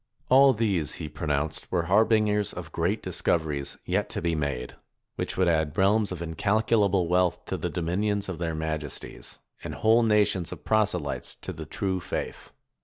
All 0.29 0.53
these 0.53 0.93
he 0.95 1.07
pro 1.07 1.27
nounced 1.27 1.67
mere 1.71 1.83
harbingers 1.83 2.53
of 2.53 2.71
greater 2.71 3.03
discoveries 3.03 3.77
yet 3.85 4.09
to 4.09 4.19
be 4.19 4.31
48s 4.31 4.31
SPAIN 4.31 4.39
made, 4.39 4.75
which 5.15 5.37
would 5.37 5.47
add 5.47 5.77
realms 5.77 6.11
of 6.11 6.23
incalculable 6.23 7.07
wealth 7.07 7.45
to 7.45 7.55
the 7.55 7.69
dominions 7.69 8.27
of 8.27 8.39
their 8.39 8.55
majesties, 8.55 9.41
and 9.63 9.75
whole 9.75 10.01
nations 10.01 10.51
of 10.51 10.65
proselytes 10.65 11.35
to 11.35 11.53
the 11.53 11.67
true 11.67 11.99
faith. 11.99 12.51